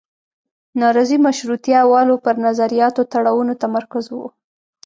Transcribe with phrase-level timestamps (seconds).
[0.79, 4.17] نارضي مشروطیه والو پر نظریاتي تړاوونو تمرکز و.